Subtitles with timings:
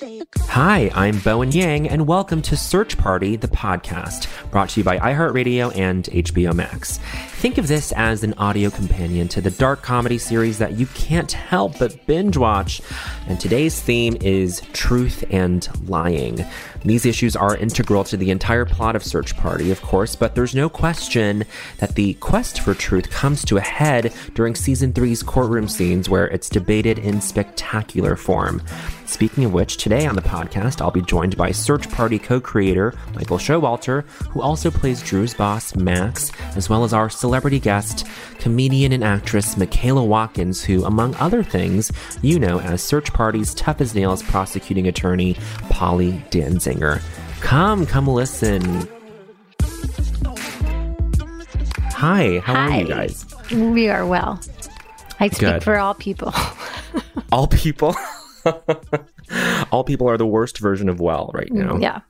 [0.00, 4.96] Hi, I'm Bowen Yang, and welcome to Search Party, the podcast, brought to you by
[4.98, 6.98] iHeartRadio and HBO Max.
[7.38, 11.32] Think of this as an audio companion to the dark comedy series that you can't
[11.32, 12.80] help but binge watch.
[13.26, 16.44] And today's theme is truth and lying.
[16.84, 20.54] These issues are integral to the entire plot of Search Party, of course, but there's
[20.54, 21.44] no question
[21.78, 26.28] that the quest for truth comes to a head during season three's courtroom scenes where
[26.28, 28.62] it's debated in spectacular form.
[29.08, 32.92] Speaking of which, today on the podcast, I'll be joined by Search Party co creator
[33.14, 38.06] Michael Showalter, who also plays Drew's boss, Max, as well as our celebrity guest,
[38.38, 41.90] comedian and actress Michaela Watkins, who, among other things,
[42.20, 45.38] you know as Search Party's tough as nails prosecuting attorney,
[45.70, 47.00] Polly Danzinger.
[47.40, 48.86] Come, come listen.
[51.92, 52.68] Hi, how Hi.
[52.76, 53.24] are you guys?
[53.52, 54.38] We are well.
[55.18, 55.64] I speak Good.
[55.64, 56.32] for all people.
[57.32, 57.94] All people.
[59.72, 61.76] all people are the worst version of well right now.
[61.78, 62.00] yeah.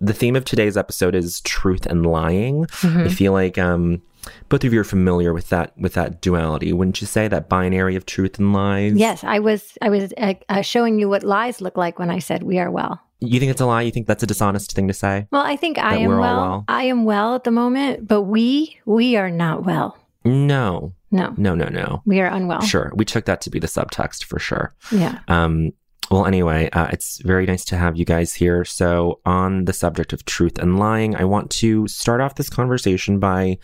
[0.00, 2.64] the theme of today's episode is truth and lying.
[2.66, 3.00] Mm-hmm.
[3.00, 4.02] I feel like um,
[4.48, 7.28] both of you are familiar with that with that duality, wouldn't you say?
[7.28, 8.94] That binary of truth and lies.
[8.94, 9.76] Yes, I was.
[9.82, 12.70] I was uh, uh, showing you what lies look like when I said we are
[12.70, 13.00] well.
[13.20, 13.82] You think it's a lie?
[13.82, 15.26] You think that's a dishonest thing to say?
[15.30, 16.20] Well, I think I am well.
[16.20, 16.64] well.
[16.68, 19.96] I am well at the moment, but we we are not well.
[20.26, 22.02] No, No, no, no, no.
[22.04, 22.60] we are unwell.
[22.62, 24.74] Sure, we took that to be the subtext for sure.
[24.92, 25.18] Yeah.
[25.28, 25.72] Um,
[26.10, 28.64] well, anyway, uh, it's very nice to have you guys here.
[28.64, 33.18] So, on the subject of truth and lying, I want to start off this conversation
[33.18, 33.58] by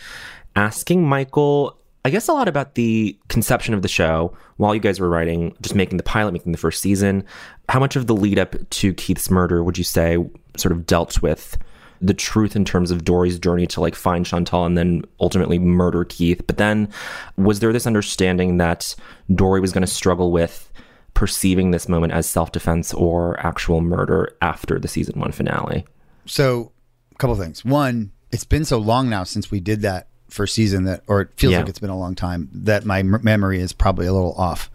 [0.57, 4.99] asking Michael, I guess, a lot about the conception of the show while you guys
[4.99, 7.25] were writing, just making the pilot, making the first season.
[7.69, 10.17] How much of the lead up to Keith's murder would you say
[10.57, 11.57] sort of dealt with
[12.03, 16.05] the truth in terms of Dory's journey to like find Chantal and then ultimately murder
[16.05, 16.47] Keith?
[16.47, 16.89] But then
[17.37, 18.95] was there this understanding that
[19.35, 20.71] Dory was going to struggle with
[21.15, 25.85] perceiving this moment as self defense or actual murder after the season one finale?
[26.27, 26.73] So,
[27.13, 27.65] a couple things.
[27.65, 31.29] One, it's been so long now since we did that first season that, or it
[31.37, 31.59] feels Yeah.
[31.61, 34.71] like it's been a long time that my m- memory is probably a little off.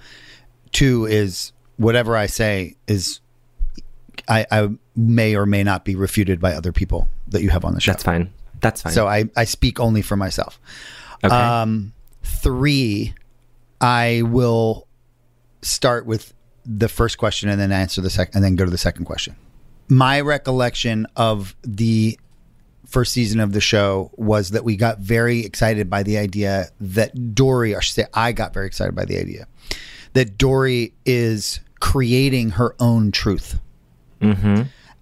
[0.72, 3.20] Two is whatever I say is,
[4.28, 7.74] I, I may or may not be refuted by other people that you have on
[7.74, 7.92] the show.
[7.92, 8.34] That's fine.
[8.60, 8.94] That's fine.
[8.94, 10.60] So I, I speak only for myself.
[11.24, 11.34] okay.
[11.34, 11.94] Um,
[12.24, 13.14] three,
[13.80, 14.88] I will
[15.62, 16.34] start with
[16.66, 19.36] the first question and then answer the second, and then go to the second question.
[19.88, 22.20] My recollection of the
[22.86, 27.36] first season of the show was that we got very excited by the idea that
[27.36, 29.48] Dory, or I should say, I got very excited by the idea
[30.14, 33.60] that Dory is creating her own truth.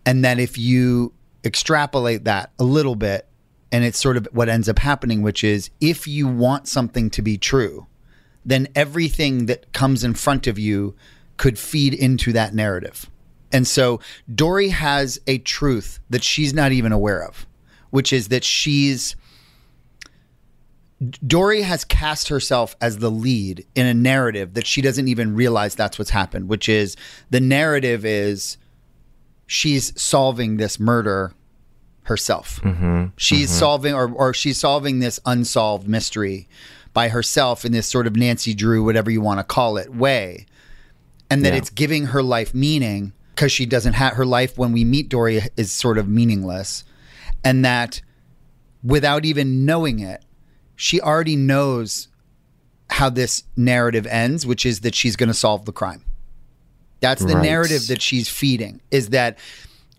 [0.05, 3.27] And that if you extrapolate that a little bit,
[3.71, 7.21] and it's sort of what ends up happening, which is if you want something to
[7.21, 7.87] be true,
[8.45, 10.95] then everything that comes in front of you
[11.37, 13.09] could feed into that narrative.
[13.51, 13.99] And so
[14.33, 17.45] Dory has a truth that she's not even aware of,
[17.89, 19.15] which is that she's
[21.27, 25.75] Dory has cast herself as the lead in a narrative that she doesn't even realize
[25.75, 26.95] that's what's happened, which is
[27.29, 28.57] the narrative is
[29.45, 31.33] she's solving this murder
[32.03, 32.59] herself.
[32.63, 33.05] Mm-hmm.
[33.17, 33.59] She's mm-hmm.
[33.59, 36.47] solving or or she's solving this unsolved mystery
[36.93, 40.45] by herself in this sort of Nancy Drew, whatever you want to call it, way.
[41.29, 41.57] And that Yeah.
[41.57, 45.41] it's giving her life meaning because she doesn't have her life when we meet Dory
[45.57, 46.83] is sort of meaningless.
[47.43, 48.01] And that
[48.83, 50.23] without even knowing it,
[50.75, 52.07] she already knows
[52.91, 56.03] how this narrative ends, which is that she's going to solve the crime.
[57.05, 57.43] That's the Right.
[57.43, 58.81] narrative that she's feeding.
[58.89, 59.37] Is that,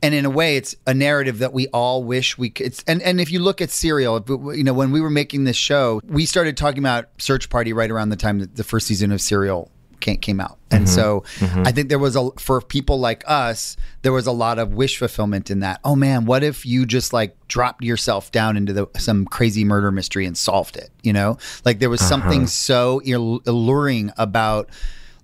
[0.02, 2.66] and in a way, it's a narrative that we all wish we could.
[2.66, 4.24] It's, and and if you look at Serial,
[4.56, 7.90] you know, when we were making this show, we started talking about Search Party right
[7.90, 10.94] around the time that the first season of Serial came, came out, and mm-hmm.
[10.94, 11.62] so mm-hmm.
[11.64, 14.98] I think there was a for people like us, there was a lot of wish
[14.98, 15.78] fulfillment in that.
[15.84, 19.92] Oh man, what if you just like dropped yourself down into the, some crazy murder
[19.92, 20.90] mystery and solved it?
[21.04, 22.08] You know, like there was uh-huh.
[22.08, 24.70] something so ill- alluring about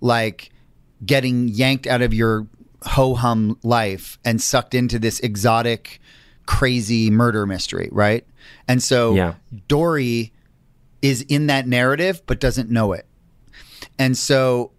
[0.00, 0.52] like
[1.04, 2.46] getting yanked out of your
[2.82, 6.00] ho hum life and sucked into this exotic,
[6.46, 8.26] crazy murder mystery, right?
[8.68, 9.34] And so Yeah.
[9.68, 10.32] Dory
[11.00, 13.06] is in that narrative but doesn't know it.
[13.98, 14.72] And so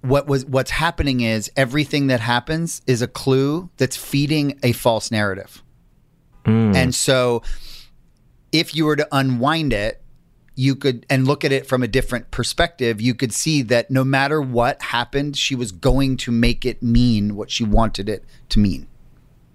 [0.00, 5.10] what was what's happening is everything that happens is a clue that's feeding a false
[5.10, 5.62] narrative.
[6.44, 6.74] Mm.
[6.74, 7.42] And so
[8.52, 10.02] if you were to unwind it,
[10.58, 14.02] you could and look at it from a different perspective, you could see that no
[14.02, 18.58] matter what happened, she was going to make it mean what she wanted it to
[18.58, 18.88] mean.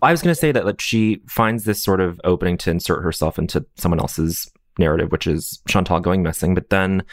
[0.01, 3.03] I was going to say that like, she finds this sort of opening to insert
[3.03, 6.55] herself into someone else's narrative, which is Chantal going missing.
[6.55, 7.03] But then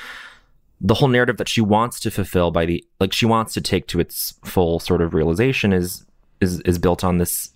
[0.80, 3.88] the whole narrative that she wants to fulfill by the like she wants to take
[3.88, 6.06] to its full sort of realization is
[6.40, 7.50] is is built on this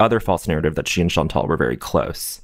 [0.00, 2.40] other false narrative that she and Chantal were very close.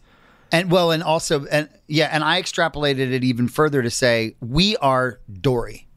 [0.53, 4.77] And well, and also, and yeah, and I extrapolated it even further to say we
[4.77, 5.89] are Dory.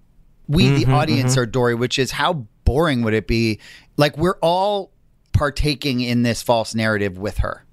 [0.47, 1.41] We, the mm-hmm, audience, mm-hmm.
[1.41, 3.59] are Dory, which is how boring would it be?
[3.97, 4.93] Like we're all
[5.33, 7.65] partaking in this false narrative with her.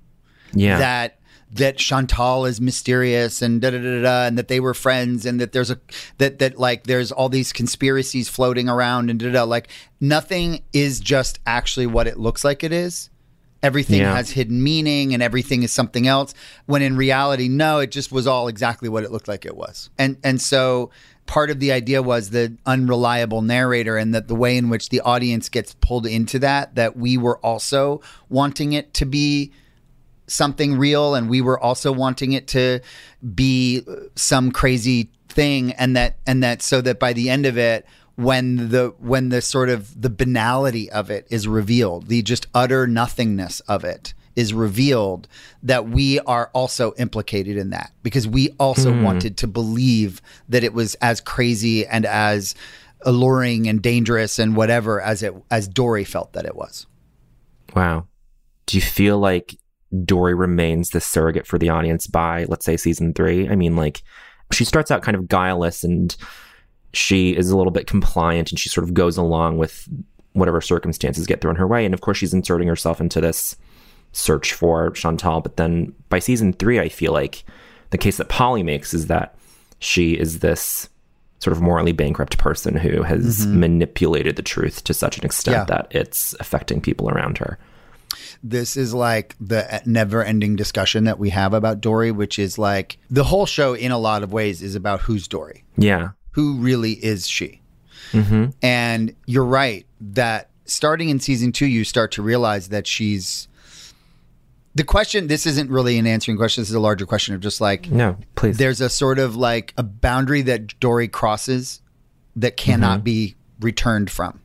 [0.53, 0.79] Yeah.
[0.79, 1.19] That
[1.53, 5.41] that Chantal is mysterious and da da da da, and that they were friends, and
[5.41, 5.79] that there's a
[6.19, 9.33] that that like there's all these conspiracies floating around and da da.
[9.33, 9.45] da.
[9.45, 9.69] Like
[10.01, 13.11] nothing is just actually what it looks like it is.
[13.63, 14.17] Everything Yeah.
[14.17, 16.35] has hidden meaning and everything is something else.
[16.67, 19.89] When in reality, no, it just was all exactly what it looked like it was.
[19.99, 20.91] And and so
[21.27, 25.01] part of the idea was the unreliable narrator and that the way in which the
[25.03, 29.53] audience gets pulled into that, that we were also wanting it to be
[30.27, 32.81] something real and we were also wanting it to
[33.35, 33.83] be
[34.17, 37.87] some crazy thing and that and that so that by the end of it
[38.17, 42.87] when the when the sort of the banality of it is revealed the just utter
[42.87, 45.29] nothingness of it is revealed
[45.63, 49.03] that we are also implicated in that because we also hmm.
[49.03, 52.55] wanted to believe that it was as crazy and as
[53.03, 56.87] alluring and dangerous and whatever as it as Dory felt that it was
[57.75, 58.07] Wow.
[58.67, 59.57] Do you feel like
[60.05, 63.49] Dory remains the surrogate for the audience by, let's say, season three?
[63.49, 64.03] I mean, like,
[64.53, 66.15] she starts out kind of guileless and
[66.93, 69.89] she is a little bit compliant and she sort of goes along with
[70.33, 71.85] whatever circumstances get thrown her way.
[71.85, 73.57] And of course, she's inserting herself into this
[74.13, 75.41] search for Chantal.
[75.41, 77.45] But then by season three, I feel like
[77.91, 79.35] the case that Polly makes is that
[79.79, 80.89] she is this
[81.39, 83.61] sort of morally bankrupt person who has mm-hmm.
[83.61, 85.65] manipulated the truth to such an extent Yeah.
[85.65, 87.59] that it's affecting people around her.
[88.45, 92.99] this is like the never ending discussion that we have about Dory, which is like
[93.11, 95.65] the whole show in a lot of ways is about who's Dory.
[95.77, 96.11] Yeah.
[96.33, 97.63] Who really is she?
[98.13, 98.51] Mm-hmm.
[98.63, 103.49] And you're right that starting in season two, you start to realize that she's
[104.75, 105.27] the question.
[105.27, 106.63] This isn't really an answering question.
[106.63, 108.57] This is a larger question of just like No, please.
[108.59, 111.81] there's a sort of like a boundary that Dory crosses
[112.37, 114.41] that cannot be returned from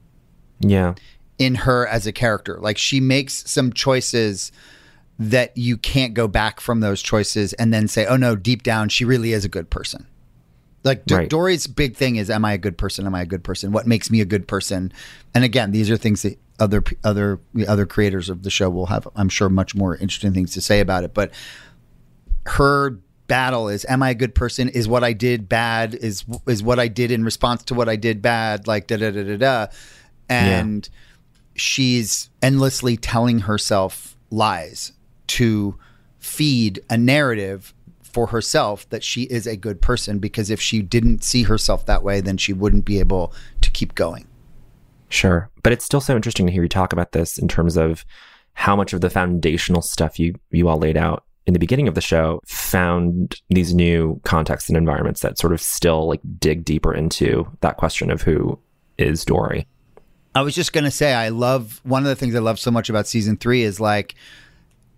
[0.60, 0.96] yeah.
[1.38, 2.58] in her as a character.
[2.60, 4.52] Like she makes some choices
[5.20, 8.90] that you can't go back from those choices and then say, "Oh no, deep down
[8.90, 10.08] she really is a good person."
[10.88, 11.30] Like D- Right.
[11.30, 13.06] Dory's big thing is, "Am I a good person?
[13.06, 13.72] Am I a good person?
[13.72, 14.92] What makes me a good person?"
[15.36, 19.08] And again, these are things that other other other creators of the show will have,
[19.16, 21.14] I'm sure, much more interesting things to say about it.
[21.14, 21.32] But
[22.48, 22.98] her
[23.28, 26.80] battle is am i a good person is what i did bad is is what
[26.80, 29.68] i did in response to what i did bad like da da da da da
[30.30, 30.88] and
[31.54, 34.94] she's endlessly telling herself lies
[35.28, 35.76] to
[36.20, 37.74] feed a narrative
[38.18, 42.04] for herself that she is a good person because if she didn't see herself that
[42.04, 43.32] way then she wouldn't be able
[43.62, 44.26] to keep going
[45.10, 45.50] Sure.
[45.64, 48.06] But it's still so interesting to hear you talk about this in terms of
[48.54, 51.96] how much of the foundational stuff you, you all laid out in the beginning of
[51.96, 56.94] the show found these new contexts and environments that sort of still like dig deeper
[56.94, 58.60] into that question of who
[58.98, 59.66] is Dory.
[60.36, 62.90] I was just gonna say, I love one of the things I love so much
[62.90, 64.16] about season three is like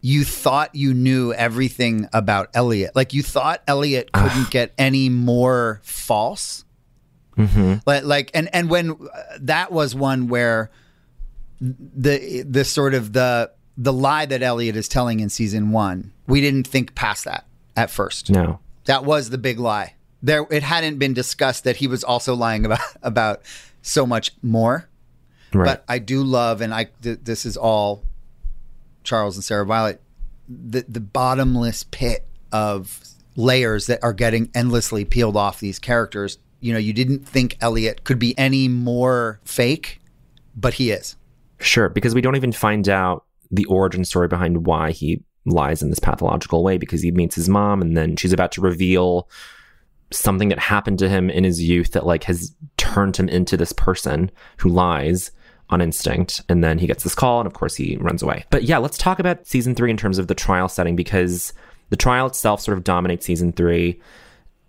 [0.02, 2.96] you thought you knew everything about Elliot.
[2.96, 6.64] Like you thought Elliot couldn't get any more false.
[7.86, 10.72] Like, like, and and when uh, that was one where
[11.62, 16.42] the the sort of the the lie that Elliot is telling in season one, we
[16.42, 18.30] didn't think past that at first.
[18.30, 18.60] No.
[18.86, 19.96] That was the big lie.
[20.22, 23.42] There, it hadn't been discussed that he was also lying about about
[23.82, 24.90] so much more.
[25.54, 25.66] Right.
[25.66, 28.04] But I do love, and I th- this is all
[29.04, 30.02] Charles and Sarah Violet,
[30.48, 33.00] the the bottomless pit of
[33.36, 36.38] layers that are getting endlessly peeled off these characters.
[36.60, 40.02] You know, you didn't think Elliot could be any more fake,
[40.56, 41.16] but he is.
[41.60, 45.90] Sure, because we don't even find out the origin story behind why he lies in
[45.90, 49.28] this pathological way because he meets his mom and then she's about to reveal
[50.12, 53.72] something that happened to him in his youth that like has turned him into this
[53.72, 55.32] person who lies
[55.70, 58.46] on instinct and then he gets this call and of course he runs away.
[58.50, 61.54] But yeah, let's talk about season 3 in terms of the trial setting because
[61.90, 64.00] the trial itself sort of dominates season 3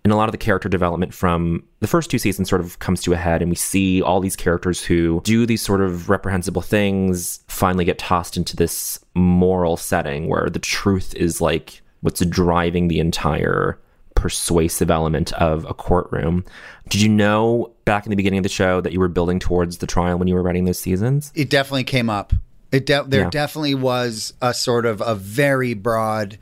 [0.03, 3.01] and a lot of the character development from the first two seasons sort of comes
[3.03, 6.61] to a head and we see all these characters who do these sort of reprehensible
[6.61, 12.87] things finally get tossed into this moral setting where the truth is like what's driving
[12.87, 13.79] the entire
[14.21, 16.45] persuasive element of a courtroom.
[16.89, 19.79] Did you know back in the beginning of the show that you were building towards
[19.79, 21.31] the trial when you were writing those seasons?
[21.33, 22.31] It definitely came up.
[22.71, 23.29] It de- there Yeah.
[23.31, 26.37] definitely was a sort of a very broad,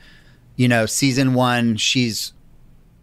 [0.57, 1.77] you know, season one.
[1.77, 2.33] She's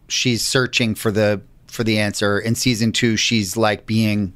[0.09, 2.39] she's searching for the for the answer.
[2.39, 4.35] In season two, she's like being,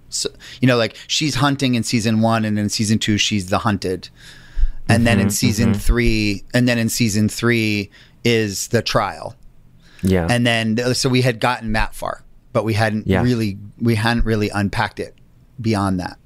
[0.61, 4.09] you know, like she's hunting in season one, and in season two, she's the hunted.
[4.89, 5.81] And mm-hmm, then in season mm-hmm.
[5.81, 7.91] three, and then in season three
[8.25, 9.37] is the trial.
[10.03, 10.27] Yeah.
[10.29, 13.23] And then so we had gotten that far, but we hadn't yeah.
[13.23, 15.15] really we hadn't really unpacked it
[15.61, 16.19] beyond that.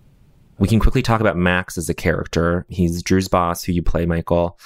[0.58, 2.64] We can quickly talk about Max as a character.
[2.68, 4.58] He's Drew's boss, who you play, Michael.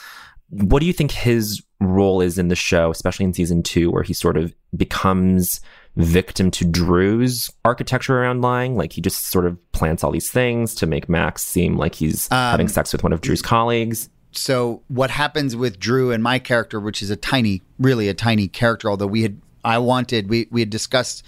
[0.51, 4.03] What do you think his role is in the show, especially in season two, where
[4.03, 5.61] he sort of becomes
[5.97, 8.77] victim to Drew's architecture around lying?
[8.77, 12.31] Like he just sort of plants all these things to make Max seem like he's
[12.31, 14.11] um, having sex with one of Drew's colleagues.
[14.33, 18.49] So what happens with Drew and my character, which is a tiny, really a tiny
[18.49, 21.25] character, although we had, I wanted, we we had discussed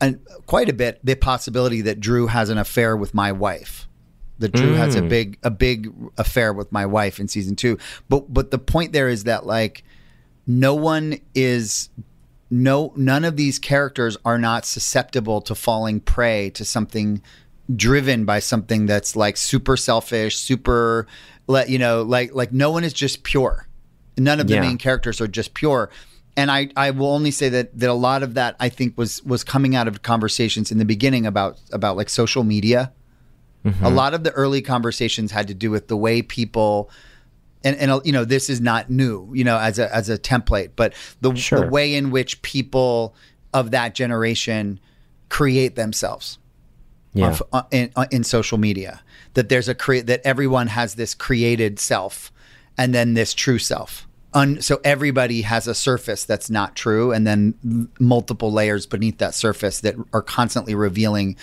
[0.00, 0.14] a,
[0.46, 3.86] quite a bit the possibility that Drew has an affair with my wife
[4.38, 4.76] that Drew mm.
[4.76, 5.08] has a mm.
[5.08, 7.78] big a big affair with my wife in season two.
[8.08, 9.82] But but the point there is that like
[10.46, 11.88] no one is
[12.50, 17.22] no none of these characters are not susceptible to falling prey to something
[17.74, 21.06] driven by something that's like super selfish, super
[21.46, 23.66] let you know, like like no one is just pure.
[24.18, 24.60] None of the yeah.
[24.60, 25.90] main characters are just pure.
[26.38, 29.22] And I, I will only say that that a lot of that I think was
[29.24, 32.92] was coming out of conversations in the beginning about about like social media
[33.66, 33.84] Mm-hmm.
[33.84, 36.88] A lot of the early conversations had to do with the way people
[37.64, 40.70] and, and you know this is not new you know as a as a template
[40.76, 41.60] but the, sure.
[41.60, 43.16] the way in which people
[43.52, 44.78] of that generation
[45.30, 46.38] create themselves
[47.16, 47.38] yeah.
[47.52, 49.02] on, uh, in, uh, in social media
[49.34, 52.32] that there's a create that everyone has this created self
[52.78, 57.26] and then this true self Un, so everybody has a surface that's not true and
[57.26, 61.36] then multiple layers beneath that surface that are constantly revealing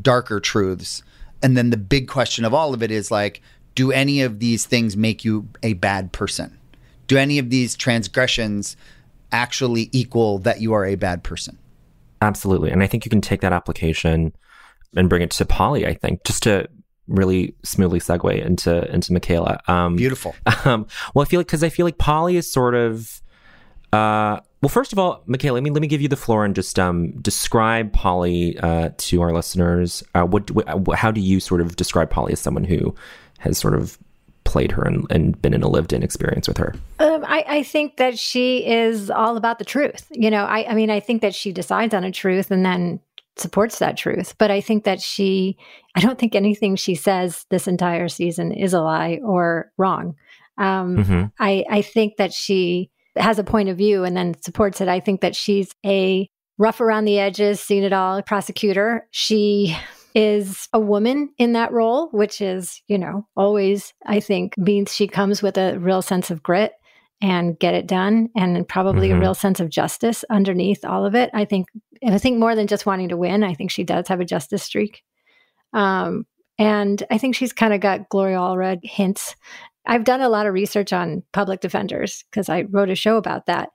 [0.00, 1.02] darker truths
[1.44, 3.42] and then the big question of all of it is like,
[3.74, 6.58] do any of these things make you a bad person?
[7.06, 8.78] Do any of these transgressions
[9.30, 11.58] actually equal that you are a bad person?
[12.22, 12.70] Absolutely.
[12.70, 14.32] And I think you can take that application
[14.96, 16.68] and bring it to Polly, I think, just to
[17.06, 19.60] really smoothly segue into into Michaela.
[19.68, 20.34] Um, Beautiful.
[20.64, 23.20] Um, well, I feel like because I feel like Polly is sort of
[23.92, 26.54] uh, well, first of all, Michaela, let me let me give you the floor and
[26.54, 30.02] just um, describe Polly uh, to our listeners.
[30.14, 32.94] Uh, what, what, how do you sort of describe Polly as someone who
[33.40, 33.98] has sort of
[34.44, 36.74] played her and, and been in a lived-in experience with her?
[36.98, 40.06] Um, I, I, think that she is all about the truth.
[40.10, 43.00] You know, I, I mean, I think that she decides on a truth and then
[43.36, 44.34] supports that truth.
[44.38, 45.56] But I think that she,
[45.94, 50.14] I don't think anything she says this entire season is a lie or wrong.
[50.58, 51.24] Um, mm-hmm.
[51.38, 54.88] I, I think that she has a point of view and then supports it.
[54.88, 59.06] I think that she's a rough around the edges, seen it all prosecutor.
[59.10, 59.76] She
[60.14, 65.08] is a woman in that role, which is, you know, always, I think, means she
[65.08, 66.72] comes with a real sense of grit
[67.20, 69.18] and get it done and probably mm-hmm.
[69.18, 71.30] a real sense of justice underneath all of it.
[71.32, 71.68] I think
[72.06, 74.62] I think more than just wanting to win, I think she does have a justice
[74.62, 75.02] streak.
[75.72, 76.26] Um,
[76.58, 79.34] and I think she's kind of got Gloria Allred hints
[79.86, 83.46] I've done a lot of research on public defenders because I wrote a show about
[83.46, 83.70] that.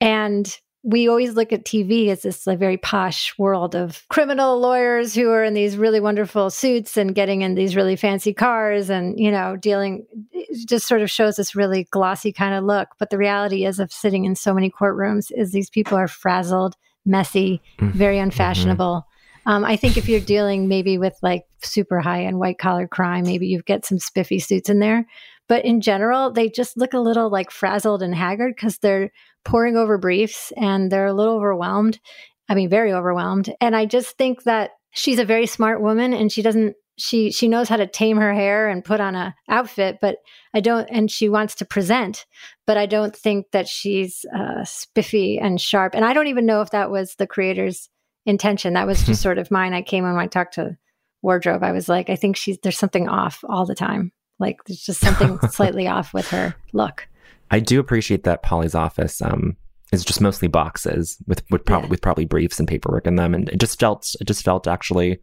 [0.00, 0.52] And
[0.84, 5.30] we always look at TV as this like, very posh world of criminal lawyers who
[5.30, 9.30] are in these really wonderful suits and getting in these really fancy cars and, you
[9.30, 12.88] know, dealing, it just sort of shows this really glossy kind of look.
[12.98, 16.76] But the reality is of sitting in so many courtrooms is these people are frazzled,
[17.06, 17.96] messy, mm-hmm.
[17.96, 19.06] very unfashionable.
[19.46, 23.24] Um, I think if you're dealing maybe with like super high end white collar crime,
[23.24, 25.06] maybe you get some spiffy suits in there.
[25.48, 29.10] But in general, they just look a little like frazzled and haggard because they're
[29.44, 32.00] pouring over briefs and they're a little overwhelmed.
[32.48, 33.52] I mean, very overwhelmed.
[33.60, 37.48] And I just think that she's a very smart woman and she doesn't she she
[37.48, 40.18] knows how to tame her hair and put on a outfit but
[40.54, 42.24] i don't and she wants to present
[42.66, 46.60] but i don't think that she's uh, spiffy and sharp and i don't even know
[46.60, 47.88] if that was the creator's
[48.26, 50.76] intention that was just sort of mine i came when i talked to
[51.22, 54.80] wardrobe i was like i think she's there's something off all the time like there's
[54.80, 57.08] just something slightly off with her look.
[57.50, 59.56] I do appreciate that Polly's office um,
[59.92, 61.90] is just mostly boxes with with probably yeah.
[61.90, 65.20] with probably briefs and paperwork in them, and it just felt it just felt actually.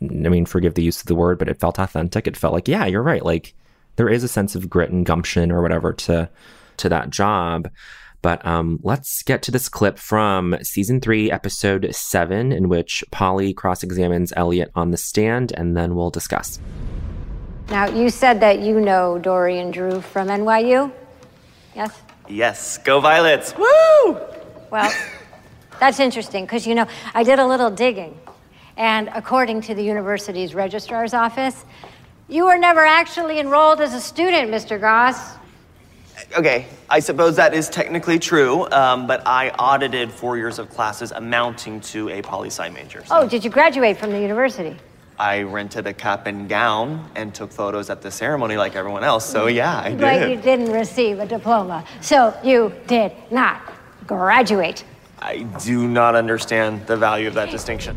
[0.00, 2.28] I mean, forgive the use of the word, but it felt authentic.
[2.28, 3.24] It felt like, yeah, you're right.
[3.24, 3.54] Like
[3.96, 6.30] there is a sense of grit and gumption or whatever to
[6.76, 7.68] to that job.
[8.20, 13.52] But um, let's get to this clip from season three, episode seven, in which Polly
[13.52, 16.58] cross examines Elliot on the stand, and then we'll discuss.
[17.70, 20.90] Now, you said that you know Dorian Drew from NYU?
[21.76, 22.02] Yes?
[22.26, 22.78] Yes.
[22.78, 23.54] Go Violets!
[23.56, 24.18] Woo!
[24.70, 24.90] Well,
[25.78, 28.18] that's interesting because, you know, I did a little digging.
[28.78, 31.64] And according to the university's registrar's office,
[32.28, 34.80] you were never actually enrolled as a student, Mr.
[34.80, 35.34] Goss.
[36.36, 41.12] Okay, I suppose that is technically true, um, but I audited four years of classes
[41.12, 43.04] amounting to a poli sci major.
[43.04, 44.76] so Oh, did you graduate from the university?
[45.18, 49.28] I rented a cap and gown and took photos at the ceremony like everyone else.
[49.28, 50.00] So yeah, I did.
[50.00, 53.60] But you didn't receive a diploma, so you did not
[54.06, 54.84] graduate.
[55.18, 57.96] I do not understand the value of that distinction.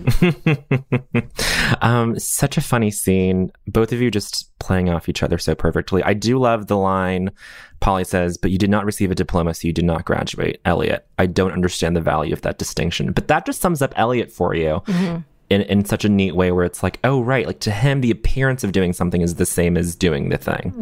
[1.82, 3.50] um, such a funny scene.
[3.66, 6.02] Both of you just playing off each other so perfectly.
[6.04, 7.32] I do love the line
[7.80, 10.60] Polly says, but you did not receive a diploma, so you did not graduate.
[10.64, 13.12] Elliot, I don't understand the value of that distinction.
[13.12, 14.82] But that just sums up Elliot for you.
[15.50, 17.44] In, in such a neat way where it's like, oh, right.
[17.44, 20.72] Like to him, the appearance of doing something is the same as doing the thing,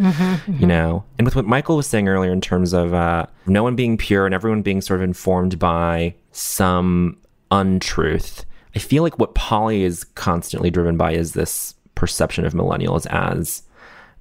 [0.47, 1.05] you know?
[1.17, 4.27] And with what Michael was saying earlier in terms of uh, no one being pure
[4.27, 7.17] and everyone being sort of informed by some
[7.51, 8.45] untruth,
[8.77, 13.63] I feel like what Polly is constantly driven by is this perception of millennials as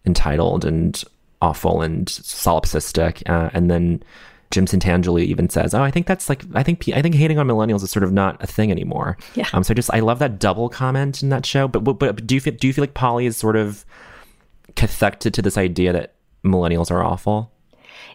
[0.05, 1.03] entitled and
[1.41, 3.21] awful and solipsistic.
[3.29, 4.01] Uh, and then
[4.51, 7.47] Jim Santangeli even says, "Oh, I think that's like I think I think hating on
[7.47, 9.47] millennials is sort of not a thing anymore." Yeah.
[9.53, 9.63] Um.
[9.63, 11.67] So I just I love that double comment in that show.
[11.67, 13.85] But but, but do you feel do you feel like Polly is sort of
[14.75, 17.51] cathected to this idea that millennials are awful?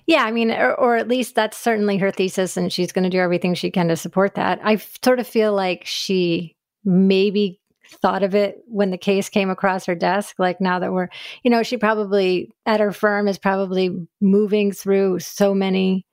[0.06, 3.10] Yeah, I mean, or, or at least that's certainly her thesis, and she's going to
[3.10, 4.58] do everything she can to support that.
[4.62, 7.60] I f- sort of feel like she maybe
[8.00, 10.36] thought of it when the case came across her desk.
[10.38, 11.08] Like now that we're,
[11.42, 16.06] you know, she probably at her firm is probably moving through so many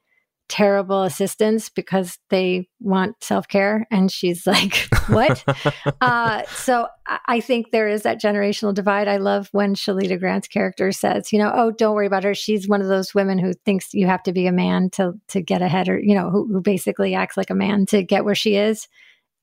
[0.50, 3.88] terrible assistants because they want self care.
[3.91, 5.44] And she's like, what?
[6.01, 9.08] uh, so I- I think there is that generational divide.
[9.08, 12.34] I love when Shalita Grant's character says, you know, oh, don't worry about her.
[12.34, 15.41] She's one of those women who thinks you have to be a man to to
[15.41, 18.36] get ahead, or you know, who, who basically acts like a man to get where
[18.36, 18.88] she is.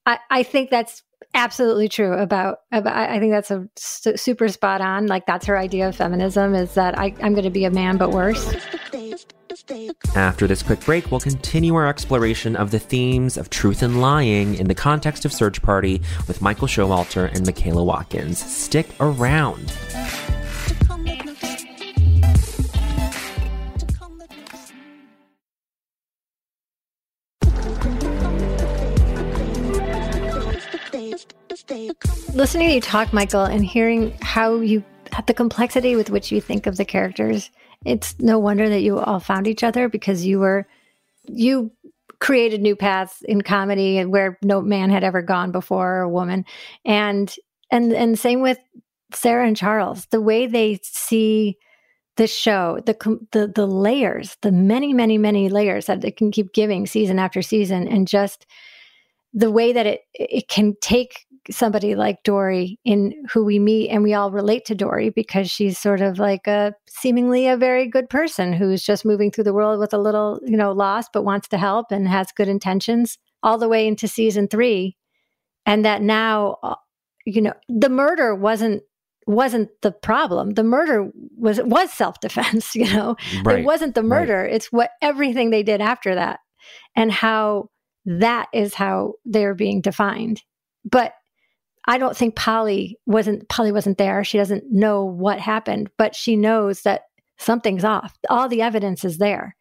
[0.04, 1.02] I, I think that's
[1.34, 5.06] absolutely true about, about I I think that's a su- super spot on.
[5.06, 7.96] Like that's her idea of feminism is that I, I'm going to be a man,
[7.96, 8.54] but worse.
[10.14, 14.54] After this quick break, we'll continue our exploration of the themes of truth and lying
[14.54, 18.38] in the context of Search Party with Michael Showalter and Michaela Watkins.
[18.38, 19.72] Stick around.
[32.34, 34.84] Listening to you talk, Michael, and hearing how you
[35.26, 37.50] the complexity with which you think of the characters,
[37.86, 40.66] it's no wonder that you all found each other because you were
[41.24, 41.70] you
[42.18, 46.08] created new paths in comedy and where no man had ever gone before or a
[46.08, 46.44] woman,
[46.84, 47.34] and
[47.70, 48.58] and and same with
[49.12, 50.06] Sarah and Charles.
[50.06, 51.56] The way they see
[52.16, 52.96] the show, the
[53.32, 57.42] the the layers, the many many many layers that they can keep giving season after
[57.42, 58.46] season, and just
[59.36, 64.02] the way that it it can take somebody like Dory in who we meet and
[64.02, 68.08] we all relate to Dory because she's sort of like a seemingly a very good
[68.08, 71.46] person who's just moving through the world with a little, you know, loss but wants
[71.48, 74.96] to help and has good intentions all the way into season 3
[75.66, 76.74] and that now uh,
[77.24, 78.82] you know the murder wasn't
[79.28, 80.50] wasn't the problem.
[80.50, 83.16] The murder was was self-defense you know?
[83.44, 84.20] Right, it wasn't the right.
[84.20, 84.44] murder.
[84.44, 86.40] It's what everything they did after that
[86.96, 87.68] and how
[88.06, 90.42] that is how they're being defined
[90.90, 91.12] but
[91.86, 96.36] i don't think polly wasn't polly wasn't there she doesn't know what happened but she
[96.36, 97.02] knows that
[97.36, 99.54] something's off all the evidence is there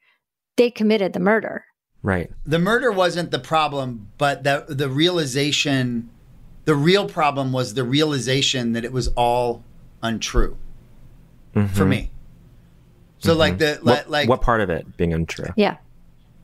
[0.58, 1.66] they committed the murder
[2.04, 2.30] Right.
[2.46, 6.08] the murder wasn't the problem, but the the realization,
[6.66, 9.64] the real problem was the realization that it was all
[10.04, 10.56] untrue
[11.74, 12.12] for me.
[13.18, 13.88] So like the Mm-hmm.
[13.90, 15.48] What, like what part of it being untrue?
[15.56, 15.78] yeah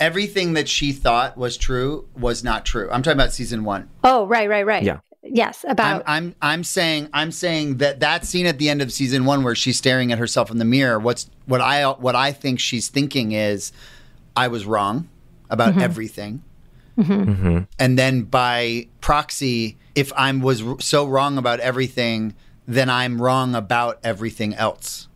[0.01, 2.89] everything that she thought was true was not true.
[2.91, 3.89] I'm talking about season one.
[4.03, 4.99] oh right right right Yeah.
[5.23, 8.91] yes I'm, about I'm I'm saying I'm saying that that scene at the end of
[8.91, 10.99] season one where she's staring at herself in the mirror.
[10.99, 13.71] What's what I what I think she's thinking is,
[14.35, 15.07] I was wrong
[15.49, 15.81] about mm-hmm.
[15.81, 16.43] everything,
[16.97, 17.31] mm-hmm.
[17.31, 17.59] Mm-hmm.
[17.77, 22.33] and then by proxy, if I was r- so wrong about everything,
[22.67, 25.07] then I'm wrong about everything else.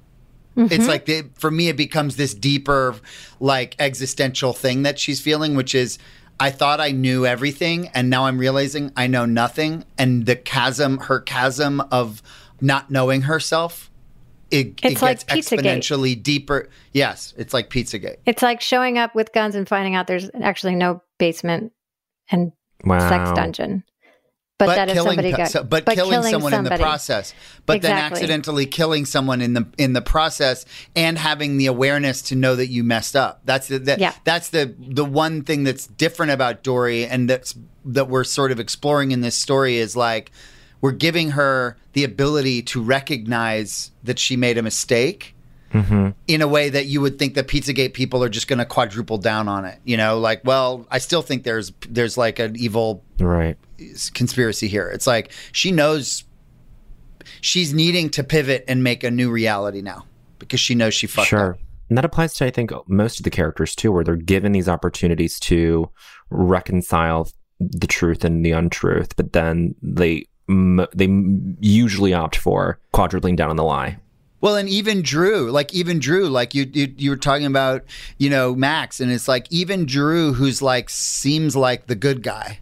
[0.58, 0.88] It's mm-hmm.
[0.88, 2.96] like the, for me, it becomes this deeper,
[3.40, 6.00] like existential thing that she's feeling, which is
[6.40, 9.86] I thought I knew everything, and now I'm realizing I know nothing.
[9.98, 12.22] And the chasm, her chasm of
[12.62, 13.92] not knowing herself,
[14.52, 15.60] it, it like gets Pizzagate.
[15.60, 16.70] exponentially deeper.
[16.94, 18.18] Yes, it's like Pizzagate.
[18.26, 21.72] it's like showing up with guns and finding out there's actually no basement
[22.30, 22.52] and
[22.84, 23.10] Wow.
[23.10, 23.84] sex dungeon
[24.58, 27.34] but, that if somebody got so- but, killing, someone in the process,
[27.66, 30.66] but then accidentally killing someone in the in the process,
[30.96, 33.42] and having the awareness to know that you messed up.
[33.44, 34.14] That's the, the Yeah.
[34.24, 38.60] that's the the one thing that's different about Dory, and that's that we're sort of
[38.60, 40.32] exploring in this story is like
[40.80, 45.35] we're giving her the ability to recognize that she made a mistake.
[45.84, 46.10] Mm-hmm.
[46.28, 49.18] in a way that you would think that Pizzagate people are just going to quadruple
[49.18, 49.80] down on it.
[49.84, 53.58] You know, like, well, I still think there's there's like an evil Right.
[54.14, 54.88] conspiracy here.
[54.90, 56.24] It's like she knows
[57.42, 60.06] she's needing to pivot and make a new reality now
[60.40, 61.54] because she knows she fucked Sure.
[61.54, 61.60] up.
[61.90, 64.68] And that applies to, I think, most of the characters too, where they're given these
[64.68, 65.90] opportunities to
[66.32, 71.08] reconcile the truth and the untruth, but then they m- they
[71.60, 73.98] usually opt for quadrupling down on the lie.
[74.42, 77.84] Well, and even Drew, like even Drew, like you, you you were talking about,
[78.18, 82.60] you know, Max, and it's like even Drew, who's like seems like the good guy,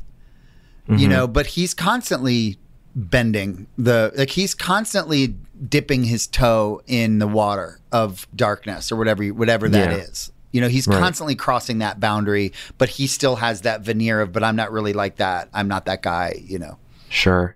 [0.87, 1.09] you mm-hmm.
[1.09, 2.57] know, but he's constantly
[2.95, 5.35] bending the like he's constantly
[5.67, 9.97] dipping his toe in the water of darkness or whatever whatever that Yeah.
[9.97, 10.31] is.
[10.51, 10.99] You know, he's Right.
[10.99, 14.93] constantly crossing that boundary, but he still has that veneer of, but I'm not really
[14.93, 15.49] like that.
[15.51, 16.77] I'm not that guy, you know.
[17.09, 17.55] Sure.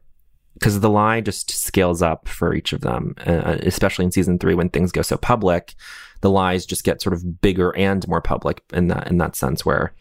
[0.59, 4.55] Because the lie just scales up for each of them, uh, especially in season three
[4.55, 5.75] when things go so public.
[6.21, 9.65] The lies just get sort of bigger and more public in that in that sense,
[9.65, 9.93] where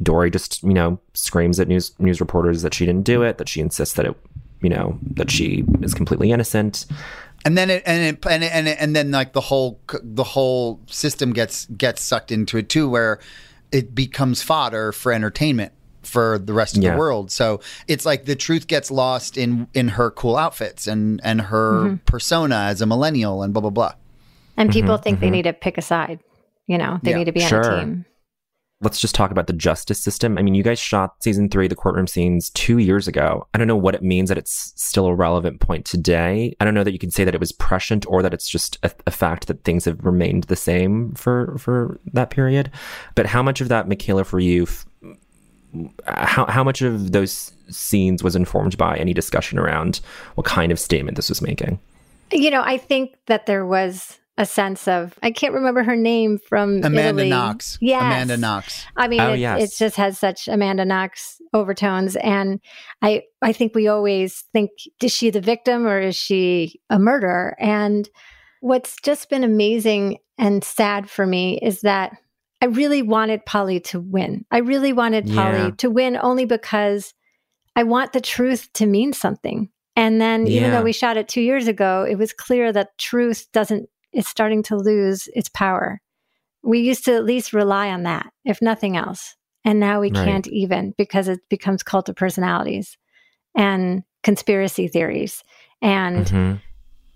[0.00, 3.48] Dory just you know screams at news news reporters that she didn't do it, that
[3.48, 4.16] she insists that it
[4.62, 6.86] you know that she is completely innocent.
[7.44, 10.24] and then it and it, and it, and, it, and then like the whole the
[10.24, 13.18] whole system gets gets sucked into it too where
[13.72, 16.92] it becomes fodder for entertainment for the rest of Yeah.
[16.92, 21.20] the world so it's like the truth gets lost in in her cool outfits and
[21.24, 21.94] and her mm-hmm.
[22.06, 23.92] persona as a millennial and blah blah blah
[24.56, 25.02] And people mm-hmm.
[25.02, 25.32] think they mm-hmm.
[25.32, 26.20] need to pick a side.
[26.66, 27.18] You know, they Yeah.
[27.18, 28.04] need to be on a team.
[28.80, 30.36] Let's just talk about the justice system.
[30.36, 33.46] I mean, you guys shot season three, the courtroom scenes, two years ago.
[33.54, 36.56] I don't know what it means that it's still a relevant point today.
[36.58, 38.78] I don't know that you can say that it was prescient or that it's just
[38.82, 42.72] a, a fact that things have remained the same for for that period.
[43.14, 44.84] But how much of that, Michaela, for you, f-
[46.06, 50.00] how how much of those scenes was informed by any discussion around
[50.34, 51.78] what kind of statement this was making?
[52.32, 56.38] You know, I think that there was a sense of I can't remember her name
[56.48, 57.28] from amanda Italy.
[57.28, 59.62] knox Yeah, amanda knox I mean, Oh, it, yes.
[59.62, 62.58] it just has such Amanda Knox overtones, and
[63.02, 64.70] I I think we always think
[65.02, 67.54] is she the victim or is she a murderer?
[67.60, 68.08] And
[68.60, 72.16] what's just been amazing and sad for me is that
[72.62, 74.46] I really wanted Polly to win.
[74.50, 75.70] I really wanted Polly Yeah.
[75.78, 77.12] to win only because
[77.76, 79.68] I want the truth to mean something.
[79.96, 83.48] And then, even though we shot it two years ago, it was clear that truth
[83.52, 83.88] doesn't.
[84.12, 86.00] It's starting to lose its power
[86.62, 89.36] we used to at least rely on that, if nothing else.
[89.64, 90.24] And now we Right.
[90.24, 92.96] can't even because it becomes cult of personalities
[93.56, 95.42] and conspiracy theories.
[95.80, 96.60] And Mhm.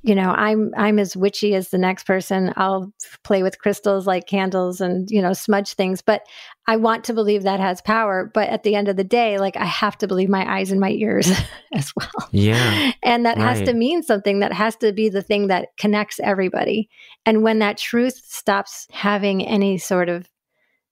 [0.07, 2.53] You know, I'm I'm as witchy as the next person.
[2.57, 2.92] I'll
[3.25, 6.23] play with crystals like candles and you know smudge things, but
[6.69, 8.31] I want to believe that has power.
[8.33, 10.81] But at the end of the day, like I have to believe my eyes and
[10.81, 11.29] my ears
[11.75, 12.29] as well.
[12.31, 12.92] Yeah.
[13.03, 14.38] And that has to mean something.
[14.38, 16.88] That has to be the thing that connects everybody.
[17.25, 20.29] And when that truth stops having any sort of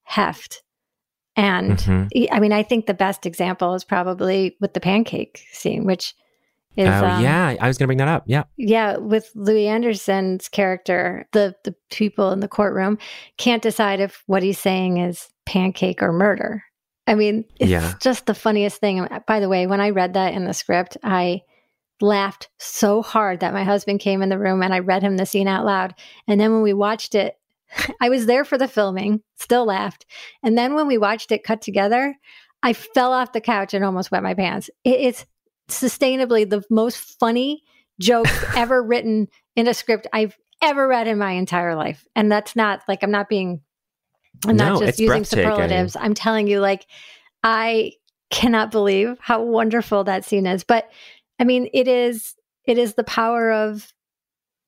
[0.02, 0.64] heft,
[1.36, 2.28] and Mhm.
[2.32, 6.14] I mean, I think the best example is probably with the pancake scene, which
[6.76, 8.24] is oh um, yeah, I was going to bring that up.
[8.26, 8.44] Yeah.
[8.56, 12.98] yeah, with Louie Anderson's character, the the people in the courtroom
[13.36, 16.64] can't decide if what he's saying is pancake or murder.
[17.06, 17.94] I mean, it's Yeah.
[18.00, 19.06] just the funniest thing.
[19.26, 21.42] By the way, when I read that in the script, I
[22.00, 25.26] laughed so hard that my husband came in the room and I read him the
[25.26, 25.94] scene out loud.
[26.26, 27.36] And then when we watched it,
[28.00, 30.06] I was there for the filming, still laughed.
[30.42, 32.16] And then when we watched it cut together,
[32.62, 34.70] I fell off the couch and almost wet my pants.
[34.84, 35.26] It, it's
[35.68, 37.62] sustainably the most funny
[38.00, 42.06] joke ever written in a script I've ever read in my entire life.
[42.16, 43.60] And that's not like I'm not being
[44.46, 45.96] I'm No, not just using superlatives.
[45.98, 46.86] I'm telling you, like,
[47.42, 47.92] I
[48.30, 50.64] cannot believe how wonderful that scene is.
[50.64, 50.90] But
[51.38, 52.34] I mean, it is
[52.66, 53.92] it is the power of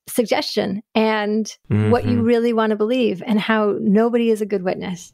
[0.09, 2.27] suggestion and what you Mhm.
[2.27, 5.13] really want to believe and how nobody is a good witness.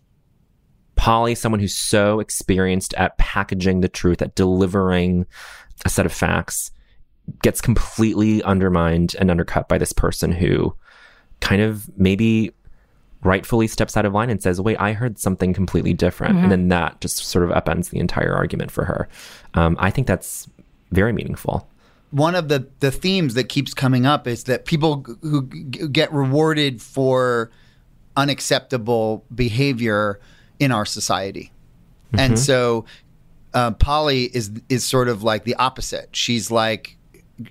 [1.02, 5.26] Polly, someone who's so experienced at packaging the truth, at delivering
[5.84, 6.70] a set of facts,
[7.42, 10.72] gets completely undermined and undercut by this person who
[11.40, 12.52] kind of maybe
[13.24, 16.38] rightfully steps out of line and says, Wait, I heard something completely different.
[16.38, 19.08] And then that just sort of upends the entire argument for her.
[19.54, 20.48] Um, I think that's
[20.92, 21.68] very meaningful.
[22.12, 26.12] one of the the themes that keeps coming up is that people who g- get
[26.12, 27.50] rewarded for
[28.16, 30.20] unacceptable behavior
[30.62, 31.52] in our society,
[32.12, 32.84] and so
[33.54, 36.14] uh, Polly is is sort of like the opposite.
[36.14, 36.96] She's like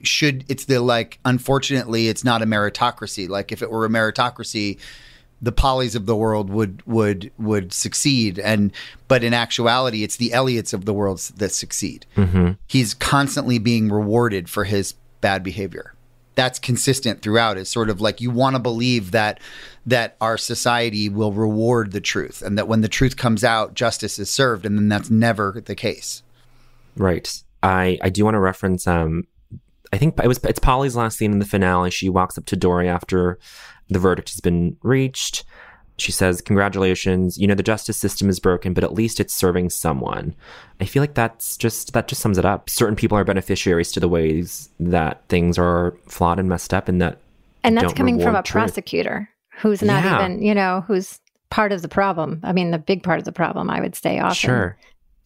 [0.04, 3.28] should it's the like unfortunately it's not a meritocracy.
[3.28, 4.80] Like if it were a meritocracy,
[5.41, 8.71] the Pollys of the world would would would succeed and
[9.08, 12.06] but in actuality it's the Elliots of the world that succeed.
[12.67, 15.93] He's constantly being rewarded for his bad behavior.
[16.36, 17.58] That's consistent throughout.
[17.58, 19.39] It's sort of like you want to believe that
[19.86, 24.20] that our society will reward the truth and that when the truth comes out, justice
[24.20, 26.24] is served, and then that's never the case.
[26.96, 27.44] Right.
[27.63, 29.24] I I do want to reference um
[29.94, 31.91] I think it was it's Polly's last scene in the finale.
[31.91, 33.38] She walks up to Dory after
[33.89, 35.44] the verdict has been reached.
[36.02, 37.38] She says, "Congratulations.
[37.38, 40.36] You know the justice system is broken, but at least it's serving someone."
[40.80, 42.70] I feel like that's just that just sums it up.
[42.70, 47.02] Certain people are beneficiaries to the ways that things are flawed and messed up, and
[47.02, 47.20] that
[47.64, 48.52] and that's coming from a truth.
[48.54, 50.24] prosecutor who's not Yeah.
[50.26, 51.20] even, you know, who's
[51.52, 52.40] part of the problem.
[52.44, 54.34] I mean, the big part of the problem, I would say often.
[54.36, 54.78] Sure.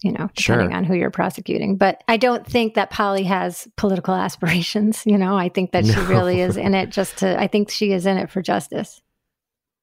[0.02, 0.56] You know, Sure.
[0.56, 1.76] depending on who you're prosecuting.
[1.76, 5.02] But I don't think that Polly has political aspirations.
[5.06, 7.92] You know, I think that she really is in it just to, I think she
[7.92, 9.00] is in it for justice.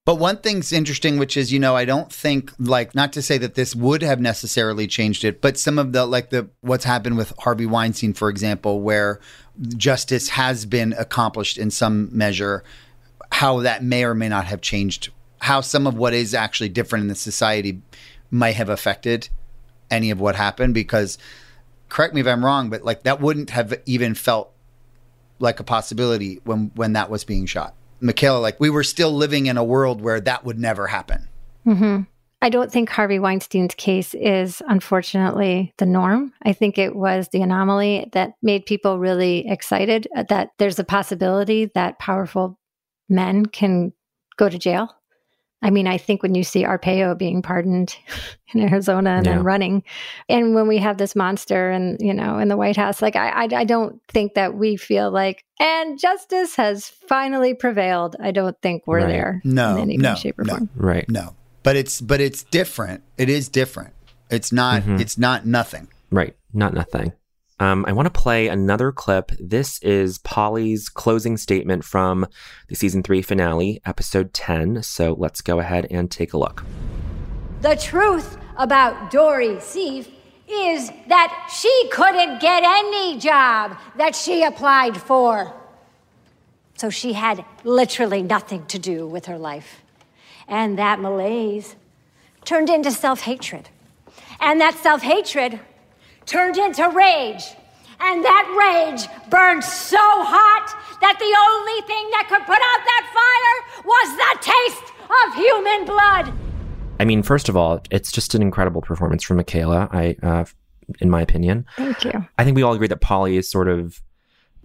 [0.06, 3.38] But one thing's interesting, which is, you know, I don't think like not to say
[3.38, 7.16] that this would have necessarily changed it, but some of the like the what's happened
[7.16, 9.22] with Harvey Weinstein, for example, where
[9.78, 12.66] justice has been accomplished in some measure,
[13.32, 17.04] how that may or may not have changed, how some of what is actually different
[17.04, 17.82] in the society
[18.30, 19.30] might have affected
[19.90, 20.74] any of what happened.
[20.74, 21.18] Because
[21.88, 24.52] correct me if I'm wrong, but like that wouldn't have even felt
[25.40, 27.74] like a possibility when when that was being shot.
[28.04, 31.28] Michaela, like we were still living in a world where that would never happen.
[31.64, 32.02] hmm
[32.42, 36.34] I don't think Harvey Weinstein's case is unfortunately the norm.
[36.44, 40.84] I think it was the anomaly that made people really excited uh, that there's a
[40.84, 42.60] possibility that powerful
[43.08, 43.94] men can
[44.36, 44.94] go to jail.
[45.64, 47.96] I mean, I think when you see Arpaio being pardoned
[48.54, 49.34] in Arizona and Yeah.
[49.36, 49.82] then running,
[50.30, 53.30] and when we have this monster and you know in the White House, like I,
[53.30, 58.16] I, I don't think that we feel like and justice has finally prevailed.
[58.20, 59.08] I don't think we're Right.
[59.08, 60.58] there No, in any no, way, shape, or no.
[60.58, 60.70] form.
[60.76, 61.10] Right.
[61.10, 63.02] No, but it's but it's different.
[63.18, 63.94] It is different.
[64.30, 64.84] It's not.
[64.84, 65.00] Mhm.
[65.00, 65.88] It's not nothing.
[66.12, 66.36] Right.
[66.54, 67.14] Not nothing.
[67.64, 69.32] Um, I want to play another clip.
[69.40, 72.28] This is Polly's closing statement from
[72.68, 74.84] the season three finale, episode 10.
[74.84, 76.66] So let's go ahead and take a look.
[77.62, 80.12] The truth about Dory Sief
[80.46, 85.54] is that she couldn't get any job that she applied for.
[86.76, 89.84] So she had literally nothing to do with her life.
[90.50, 91.78] And that malaise
[92.44, 93.70] turned into self hatred.
[94.42, 95.62] And that self hatred
[96.26, 97.44] turned into rage.
[98.00, 103.04] And that rage burned so hot that the only thing that could put out that
[103.14, 106.34] fire was the taste of human blood.
[107.00, 109.90] I mean, first of all, it's just an incredible performance from Michaela.
[109.92, 110.46] I, uh,
[111.00, 112.26] in my opinion, Thank you.
[112.38, 114.02] I think we all agree that Polly is sort of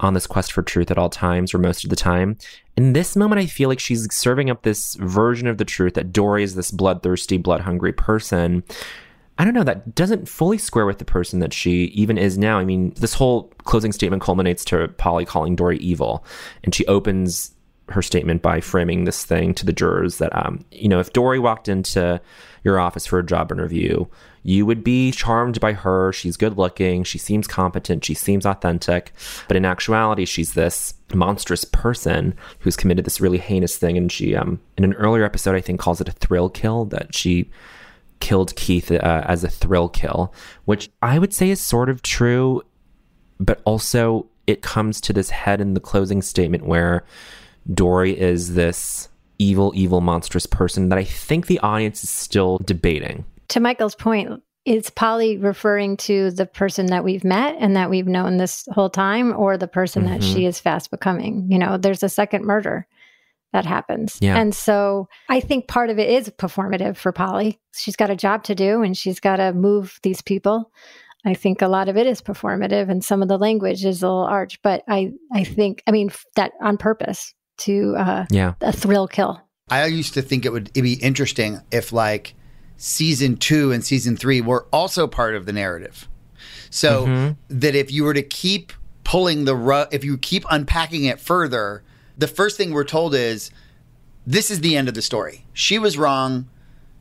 [0.00, 2.36] on this quest for truth at all times or most of the time.
[2.76, 6.12] In this moment, I feel like she's serving up this version of the truth that
[6.12, 8.62] Dory is this bloodthirsty, blood hungry person.
[9.38, 12.58] I don't know, that doesn't fully square with the person that she even is now.
[12.58, 16.24] I mean, this whole closing statement culminates to Polly calling Dory evil.
[16.64, 17.52] And she opens
[17.90, 21.38] her statement by framing this thing to the jurors that, um, you know, if Dory
[21.38, 22.20] walked into
[22.64, 24.04] your office for a job interview,
[24.42, 26.12] you would be charmed by her.
[26.12, 27.04] She's good looking.
[27.04, 28.04] She seems competent.
[28.04, 29.12] She seems authentic.
[29.46, 33.96] But in actuality, she's this monstrous person who's committed this really heinous thing.
[33.96, 37.14] And she, um, in an earlier episode, I think calls it a thrill kill that
[37.14, 37.50] she
[38.20, 40.32] killed Keith uh, as a thrill kill,
[40.64, 42.62] which I would say is sort of true,
[43.40, 47.04] but also it comes to this head in the closing statement where
[47.72, 53.24] Dory is this evil, evil, monstrous person that I think the audience is still debating.
[53.48, 58.06] To Michael's point, is Polly referring to the person that we've met and that we've
[58.06, 60.34] known this whole time, or the person that Mm-hmm.
[60.34, 61.46] she is fast becoming?
[61.50, 62.86] You know, there's a second murder
[63.52, 64.18] that happens.
[64.20, 64.36] Yeah.
[64.38, 67.58] And so I think part of it is performative for Polly.
[67.74, 70.70] She's got a job to do and she's got to move these people.
[71.24, 74.06] I think a lot of it is performative and some of the language is a
[74.06, 78.54] little arch, but I, I think, I mean, that on purpose to uh, Yeah.
[78.60, 79.40] a thrill kill.
[79.70, 82.34] I used to think it would it'd be interesting if like
[82.76, 86.08] season two and season three were also part of the narrative.
[86.70, 88.72] So that if you were to keep
[89.04, 91.82] pulling the rug, if you keep unpacking it further,
[92.18, 93.50] the first thing we're told is
[94.26, 95.46] this is the end of the story.
[95.54, 96.48] She was wrong.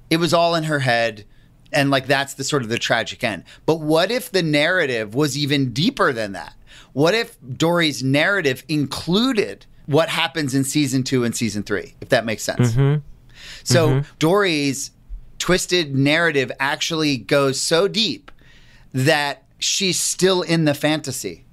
[0.09, 1.25] It was all in her head.
[1.73, 3.43] And like that's the sort of the tragic end.
[3.65, 6.53] But what if the narrative was even deeper than that?
[6.93, 12.25] What if Dory's narrative included what happens in season two and season three, if that
[12.25, 12.71] makes sense?
[12.71, 13.01] Mm-hmm.
[13.63, 14.09] So mm-hmm.
[14.19, 14.91] Dory's
[15.39, 18.31] twisted narrative actually goes so deep
[18.93, 21.45] that she's still in the fantasy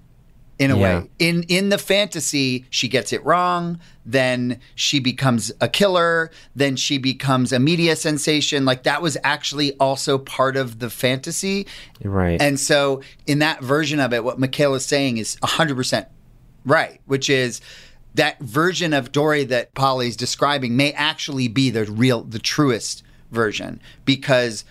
[0.59, 1.01] in a Yeah.
[1.01, 1.11] way.
[1.19, 6.99] In in the fantasy, she gets it wrong, then she becomes a killer, then she
[6.99, 8.65] becomes a media sensation.
[8.65, 11.67] Like that was actually also part of the fantasy.
[12.03, 12.41] Right.
[12.41, 16.07] And so in that version of it, what Michaela's saying is 100%
[16.65, 17.61] right, which is
[18.15, 23.81] that version of Dory that Polly's describing may actually be the real, the truest version
[24.05, 24.65] because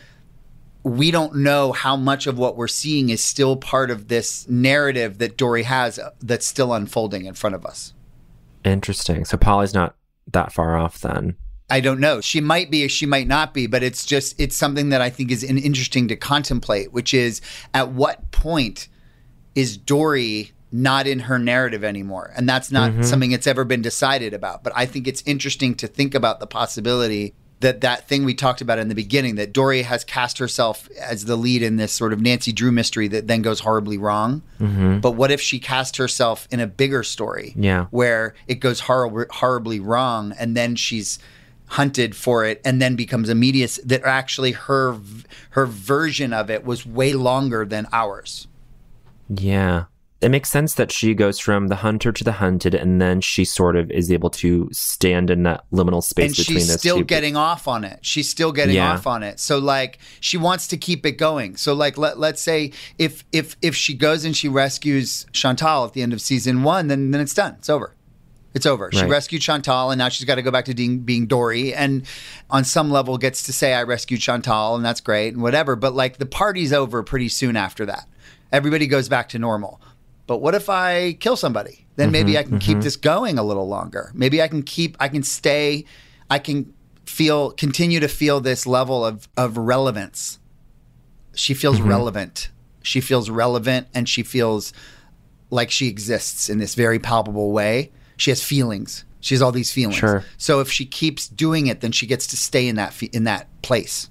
[0.83, 5.17] we don't know how much of what we're seeing is still part of this narrative
[5.19, 7.93] that Dory has uh, that's still unfolding in front of us.
[8.65, 9.25] Interesting.
[9.25, 9.95] So Polly's not
[10.31, 11.35] that far off then.
[11.69, 12.21] I don't know.
[12.21, 15.31] She might be, she might not be, but it's just it's something that I think
[15.31, 17.41] is an interesting to contemplate, which is
[17.73, 18.89] at what point
[19.55, 22.33] is Dory not in her narrative anymore?
[22.35, 24.63] And that's not something that's ever been decided about.
[24.63, 28.61] But I think it's interesting to think about the possibility that that thing we talked
[28.61, 32.13] about in the beginning that Dory has cast herself as the lead in this sort
[32.13, 34.41] of Nancy Drew mystery that then goes horribly wrong.
[34.59, 34.99] Mm-hmm.
[34.99, 37.53] But what if she cast herself in a bigger story?
[37.57, 37.85] Yeah.
[37.89, 41.19] where it goes horrib- horribly wrong and then she's
[41.67, 44.97] hunted for it and then becomes a media that actually her
[45.51, 48.47] her version of it was way longer than ours
[49.29, 49.85] Yeah.
[50.23, 53.43] It makes sense that she goes from the hunter to the hunted, and then she
[53.45, 57.35] sort of is able to stand in that liminal space and between she's still getting
[57.35, 58.93] off on it she's still getting Yeah.
[58.93, 62.41] off on it so like she wants to keep it going so like let, let's
[62.41, 66.63] say if if if she goes and she rescues chantal at the end of season
[66.63, 67.93] one then then it's done it's over
[68.55, 68.91] It's over.
[68.93, 69.09] She Right.
[69.09, 72.03] rescued Chantal, and now she's got to go back to being, being Dory, and
[72.51, 75.75] on some level gets to say, "I rescued Chantal," and that's great, and whatever.
[75.75, 78.05] But like the party's over pretty soon after that.
[78.51, 79.81] Everybody goes back to normal.
[80.25, 81.85] But what if I kill somebody?
[81.95, 82.83] Then maybe mm-hmm, I can keep mm-hmm.
[82.83, 84.11] this going a little longer.
[84.15, 84.97] Maybe I can keep.
[84.99, 85.85] I can stay.
[86.29, 86.73] I can
[87.05, 90.39] feel continue to feel this level of of relevance.
[91.35, 91.89] She feels mm-hmm.
[91.89, 92.49] relevant.
[92.81, 94.73] She feels relevant, and she feels
[95.49, 97.91] like she exists in this very palpable way.
[98.17, 99.05] She has feelings.
[99.19, 99.97] She has all these feelings.
[99.97, 100.23] Sure.
[100.37, 103.25] So if she keeps doing it, then she gets to stay in that fe- in
[103.25, 104.09] that place.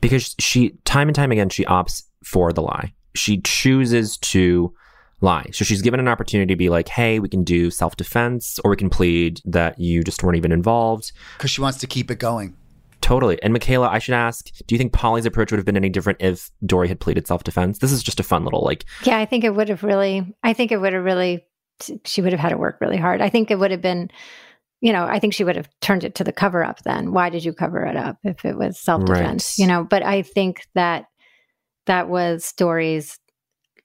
[0.00, 2.92] because she time and time again she opts for the lie.
[3.14, 4.72] She chooses to
[5.20, 5.46] lie.
[5.52, 8.76] So she's given an opportunity to be like, "Hey, we can do self-defense or we
[8.76, 12.56] can plead that you just weren't even involved." because she wants to keep it going.
[13.06, 13.40] Totally.
[13.40, 16.20] And Michaela, I should ask, do you think Polly's approach would have been any different
[16.20, 17.78] if Dory had pleaded self-defense?
[17.78, 20.54] This is just a fun little like Yeah, I think it would have really, I
[20.54, 21.44] think it would have really,
[22.04, 23.20] she would have had to work really hard.
[23.20, 24.10] I think it would have been,
[24.80, 27.12] you know, I think she would have turned it to the cover up then.
[27.12, 29.54] Why did you cover it up if it was self defense?
[29.56, 29.62] Right.
[29.62, 31.04] You know, but I think that
[31.86, 33.20] that was Dory's,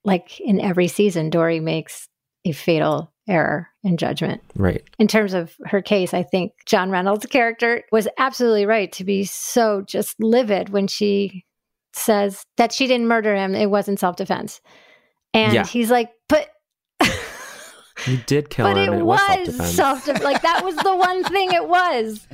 [0.03, 2.07] like in every season, Dory makes
[2.45, 4.41] a fatal error in judgment.
[4.55, 4.83] right.
[4.99, 9.23] In terms of her case, I think John Reynolds' character was absolutely right to be
[9.25, 11.45] so just livid when she
[11.93, 13.53] says that she didn't murder him.
[13.55, 14.59] It wasn't self defense.
[15.33, 15.65] And Yeah.
[15.65, 16.49] he's like, but
[18.07, 18.93] You did kill but him.
[18.93, 19.75] it and was self-defense.
[19.75, 20.23] self defense.
[20.23, 22.27] Like that was the one thing it was.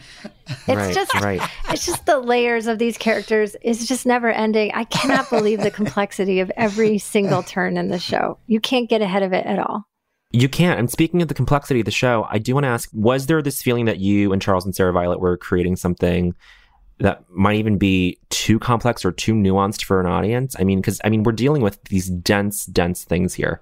[0.47, 1.41] It's right, just right.
[1.69, 4.71] it's just the layers of these characters is just never ending.
[4.73, 8.37] I cannot believe the complexity of every single turn in the show.
[8.47, 9.87] You can't get ahead of it at all.
[10.31, 10.79] You can't.
[10.79, 13.41] And speaking of the complexity of the show, I do want to ask was there
[13.41, 16.35] this feeling that you and Charles and Sarah Violet were creating something
[16.99, 20.55] that might even be too complex or too nuanced for an audience?
[20.59, 23.61] I mean, because I mean, we're dealing with these dense, dense things here.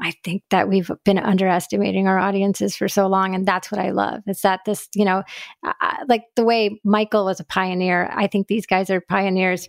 [0.00, 3.90] I think that we've been underestimating our audiences for so long, and that's what I
[3.90, 4.22] love.
[4.26, 5.22] Is that this, you know,
[5.62, 8.10] I- I- like the way Michael was a pioneer.
[8.12, 9.68] I think these guys are pioneers.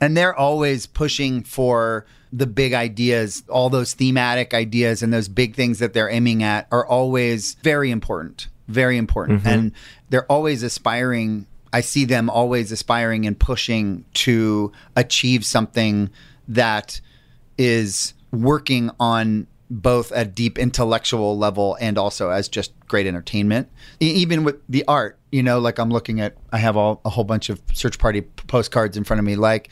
[0.00, 5.54] And they're always pushing for the big ideas, all those thematic ideas and those big
[5.54, 9.40] things that they're aiming at are always very important, very important.
[9.40, 9.48] Mm-hmm.
[9.48, 9.72] And
[10.08, 11.46] they're always aspiring.
[11.72, 16.10] I see them always aspiring and pushing to achieve something
[16.48, 17.00] that
[17.58, 23.68] is working on both a deep intellectual level and also as just great entertainment.
[24.00, 27.24] Even with the art, you know, like I'm looking at, I have all, a whole
[27.24, 29.70] bunch of search party postcards in front of me, like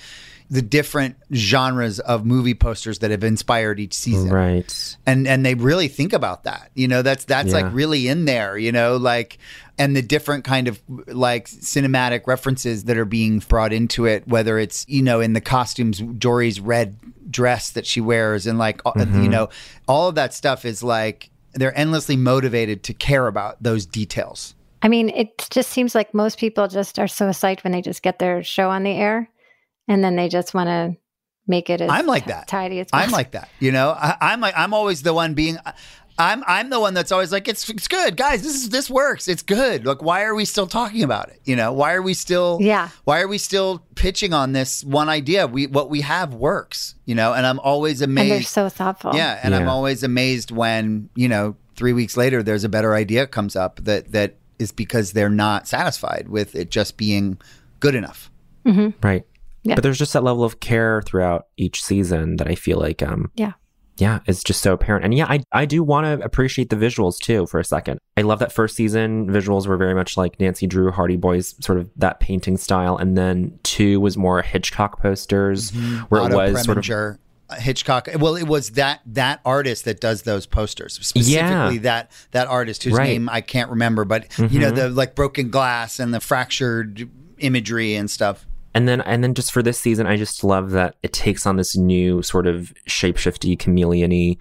[0.50, 4.96] the different genres of movie posters that have inspired each season Right.
[5.06, 7.60] and and they really think about that you know that's that's Yeah.
[7.62, 9.38] like really in there you know like
[9.78, 14.58] and the different kind of like cinematic references that are being brought into it whether
[14.58, 16.96] it's you know in the costumes Dory's red
[17.30, 19.50] dress that she wears and like uh, you know
[19.86, 24.86] all of that stuff is like they're endlessly motivated to care about those details I
[24.86, 28.20] mean, it just seems like most people just are so psyched when they just get
[28.20, 29.28] their show on the air,
[29.88, 30.96] and then they just want to
[31.46, 32.46] make it as I'm like t- that.
[32.46, 33.48] tidy as I'm like that.
[33.58, 35.58] You know, I, I'm like I'm always the one being.
[36.20, 38.42] I'm I'm the one that's always like it's it's good, guys.
[38.42, 39.28] This is this works.
[39.28, 39.86] It's good.
[39.86, 41.40] Like why are we still talking about it?
[41.44, 42.88] You know, why are we still Yeah.
[43.04, 45.46] Why are we still pitching on this one idea?
[45.46, 46.96] We what we have works.
[47.06, 48.48] You know, and I'm always and they're amazed.
[48.48, 49.14] so thoughtful.
[49.14, 53.24] yeah, and I'm always amazed when you know three weeks later there's a better idea
[53.26, 57.38] comes up that that is because they're not satisfied with it just being
[57.78, 58.28] good enough.
[58.66, 59.06] Mm-hmm.
[59.06, 59.24] Right.
[59.68, 59.74] Yeah.
[59.76, 63.30] But there's just that level of care throughout each season that I feel like um
[63.36, 63.52] yeah.
[63.98, 65.04] yeah, it's just so apparent.
[65.04, 67.98] And yeah, I, I do want to appreciate the visuals too for a second.
[68.16, 71.78] I love that first season visuals were very much like Nancy Drew, Hardy Boys, sort
[71.78, 72.96] of that painting style.
[72.96, 75.70] And then two was more Hitchcock posters
[76.08, 77.18] where Otto it was sort of.
[77.50, 78.08] Uh, Hitchcock.
[78.18, 81.34] Well, it was that that artist that does those posters specifically.
[81.34, 81.78] Yeah.
[81.82, 83.08] That that artist whose Right.
[83.08, 87.08] name I can't remember, but you know the like broken glass and the fractured
[87.38, 88.46] imagery and stuff.
[88.74, 91.56] And then, and then, just for this season, I just love that it takes on
[91.56, 94.36] this new sort of shapeshifty, chameleon-y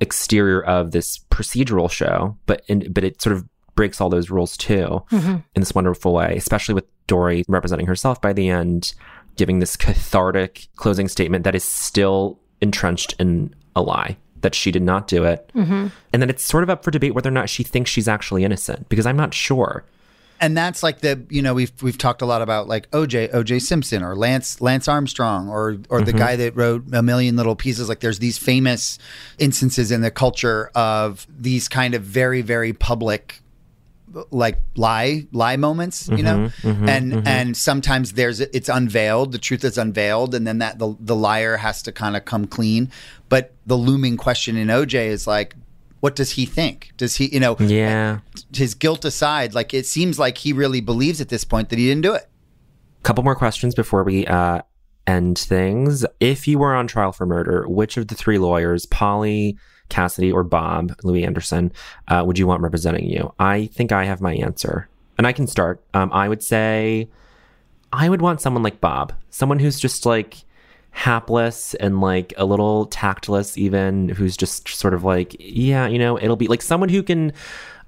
[0.00, 3.44] exterior of this procedural show, but in, but it sort of
[3.74, 5.36] breaks all those rules too mm-hmm.
[5.54, 6.34] in this wonderful way.
[6.36, 8.94] Especially with Dory representing herself by the end,
[9.36, 14.82] giving this cathartic closing statement that is still entrenched in a lie that she did
[14.82, 15.88] not do it, mm-hmm.
[16.12, 18.44] and then it's sort of up for debate whether or not she thinks she's actually
[18.44, 19.84] innocent because I'm not sure.
[20.40, 23.60] And that's like the you know we've we've talked a lot about like OJ OJ
[23.60, 26.18] Simpson or Lance Lance Armstrong or or the mm-hmm.
[26.18, 27.88] guy that wrote a million little pieces.
[27.88, 28.98] Like there's these famous
[29.38, 33.42] instances in the culture of these kind of very very public
[34.30, 36.50] like lie lie moments you know?
[36.62, 36.68] Mm-hmm.
[36.68, 36.88] Mm-hmm.
[36.88, 41.16] And and sometimes there's it's unveiled the truth is unveiled and then that the the
[41.16, 42.90] liar has to kind of come clean.
[43.28, 45.54] But the looming question in OJ is like
[46.00, 48.18] what does he think does he you know Yeah.
[48.54, 51.86] his guilt aside, like it seems like he really believes at this point that he
[51.88, 52.28] didn't do it.
[53.02, 54.62] couple more questions before we uh,
[55.06, 56.04] end things.
[56.20, 59.56] If you were on trial for murder, which of the three lawyers, Polly,
[59.88, 61.72] Cassidy, or Bob, Louie Anderson,
[62.08, 63.32] uh, would you want representing you?
[63.38, 64.88] I think I have my answer.
[65.16, 65.82] And I can start.
[65.94, 67.08] Um, I would say
[67.92, 70.44] I would want someone like Bob, someone who's just like
[70.90, 76.18] hapless and like a little tactless, even who's just sort of like, yeah, you know,
[76.18, 77.32] it'll be like someone who can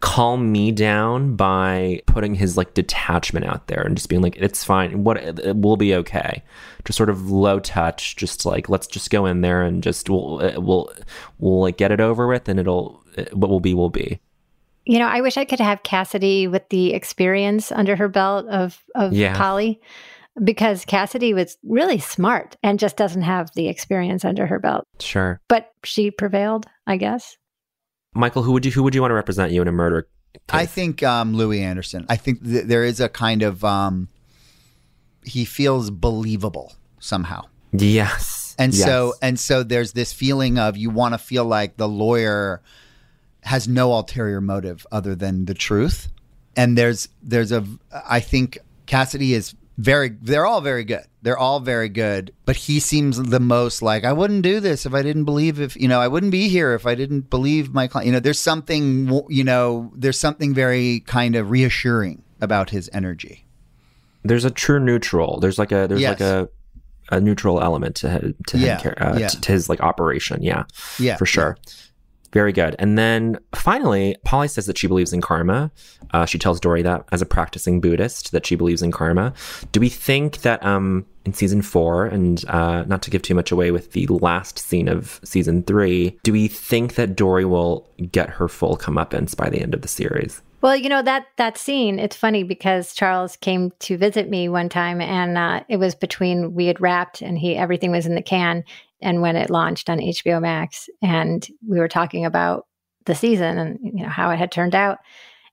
[0.01, 4.65] calm me down by putting his like detachment out there and just being like, it's
[4.65, 5.05] fine.
[5.05, 6.43] What it will be okay.
[6.85, 10.41] Just sort of low touch, just like, let's just go in there and just we'll,
[10.43, 10.93] uh, we'll,
[11.39, 14.21] we'll like get it over with and it'll, what will be, will be.
[14.87, 18.83] You know, I wish I could have Cassidy with the experience under her belt of
[18.95, 19.37] of Yeah.
[19.37, 19.81] Polly,
[20.43, 24.85] because Cassidy was really smart and just doesn't have the experience under her belt.
[25.01, 25.41] Sure.
[25.49, 27.37] But she prevailed, I guess.
[28.15, 30.09] Michael, who would you, who would you want to represent you in a murder?
[30.49, 32.07] I think um, Louie Anderson.
[32.09, 34.09] I think th- there is a kind of um,
[35.25, 38.55] he feels believable somehow, Yes.
[38.59, 38.85] and Yes.
[38.85, 42.63] so and so there's this feeling of you want to feel like the lawyer
[43.43, 46.09] has no ulterior motive other than the truth,
[46.57, 47.65] and there's there's a
[48.09, 52.79] I think Cassidy is very they're all very good they're all very good but he
[52.81, 56.01] seems the most like i wouldn't do this if i didn't believe if you know
[56.01, 59.45] i wouldn't be here if i didn't believe my client you know there's something you
[59.45, 63.47] know there's something very kind of reassuring about his energy
[64.23, 65.41] there's a true neutral.
[65.41, 66.21] There's like a there's Yes.
[66.21, 66.49] like a
[67.11, 69.29] a neutral element to him, to Yeah, car- uh, yeah.
[69.29, 70.43] to, to his like operation.
[70.43, 70.65] Yeah,
[70.99, 71.57] yeah for sure.
[72.33, 72.77] Very good.
[72.79, 75.71] And then finally, Polly says that she believes in karma.
[76.13, 79.33] Uh, she tells Dory that as a practicing Buddhist that she believes in karma.
[79.73, 83.51] Do we think that um, in season four, and uh, not to give too much
[83.51, 88.31] away with the last scene of season three, do we think that Dory will get
[88.31, 90.41] her full comeuppance by the end of the series?
[90.63, 91.99] Well, you know that that scene.
[91.99, 96.55] It's funny because Charles came to visit me one time, and uh, it was between
[96.55, 98.65] we had wrapped, and he everything was in the can,
[99.03, 102.67] and when it launched on HBO Max, and we were talking about
[103.07, 104.99] the season and you know how it had turned out,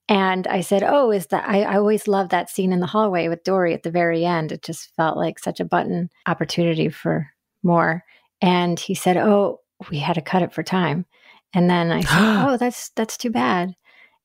[0.09, 3.27] and I said, "Oh, is that I, I always love that scene in the hallway
[3.27, 4.51] with Dory at the very end.
[4.51, 7.29] It just felt like such a button opportunity for
[7.63, 8.03] more."
[8.41, 11.05] And he said, "Oh, we had to cut it for time,"
[11.53, 12.09] and then I said,
[12.47, 13.75] "Oh, that's that's too bad."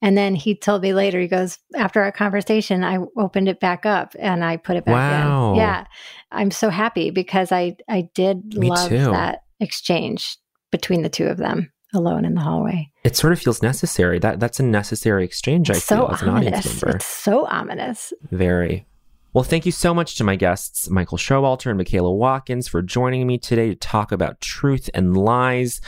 [0.02, 3.86] And then he told me later, he goes, after our conversation, I opened it back
[3.86, 4.94] up and I put it back
[5.24, 5.52] Wow.
[5.52, 5.56] in.
[5.58, 5.86] Yeah.
[6.32, 8.98] I'm so happy because I, I did Me love too.
[9.12, 10.36] that exchange
[10.72, 12.90] between the two of them alone in the hallway.
[13.04, 14.18] It sort of feels necessary.
[14.18, 15.70] That that's a necessary exchange.
[15.70, 16.82] I so feel as an audience ominous.
[16.82, 16.96] member.
[16.96, 18.12] It's so ominous.
[18.30, 18.86] Very.
[19.34, 23.26] Well, thank you so much to my guests, Michael Showalter and Michaela Watkins, for joining
[23.26, 25.80] me today to talk about truth and lies.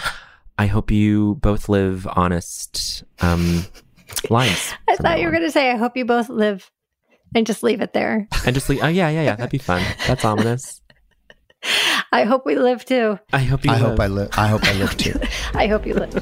[0.57, 3.65] I hope you both live honest um,
[4.31, 4.73] lives.
[4.89, 6.71] I thought you were going to say, I hope you both live
[7.35, 8.29] and just leave it there.
[8.47, 8.83] And just leave.
[8.83, 9.37] Oh, yeah, yeah, yeah.
[9.37, 9.83] That'd be fun.
[10.07, 10.81] That's ominous.
[12.13, 13.19] I hope we live too.
[13.33, 13.91] I hope you i live.
[13.91, 15.19] hope i live i hope i live too
[15.55, 16.15] I hope you live.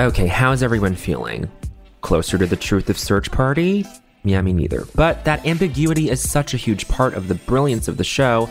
[0.00, 1.50] Okay, how's everyone feeling?
[2.00, 3.84] Closer to the truth of Search Party?
[4.24, 4.84] Yeah, me neither.
[4.94, 8.48] But that ambiguity is such a huge part of the brilliance of the show.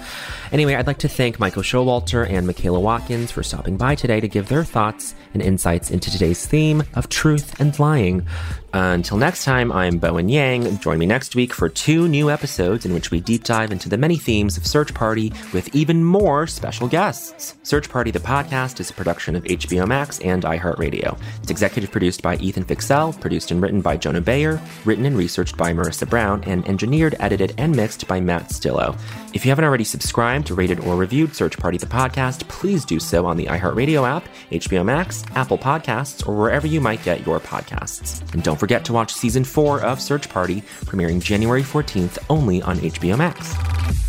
[0.51, 4.27] Anyway, I'd like to thank Michael Showalter and Michaela Watkins for stopping by today to
[4.27, 8.25] give their thoughts and insights into today's theme of truth and lying.
[8.73, 10.77] Until next time, I'm Bowen Yang.
[10.79, 13.97] Join me next week for two new episodes in which we deep dive into the
[13.97, 17.55] many themes of Search Party with even more special guests.
[17.63, 21.19] Search Party, the podcast, is a production of HBO Max and iHeartRadio.
[21.41, 25.57] It's executive produced by Ethan Fixell, produced and written by Jonah Bayer, written and researched
[25.57, 28.95] by Marissa Brown, and engineered, edited, and mixed by Matt Stillo.
[29.33, 33.25] If you haven't already subscribed, rated, or reviewed Search Party, the podcast, please do so
[33.25, 38.21] on the iHeartRadio app, HBO Max, Apple Podcasts, or wherever you might get your podcasts.
[38.33, 42.77] And don't forget to watch season four of Search Party, premiering January 14th only on
[42.77, 44.06] HBO Max.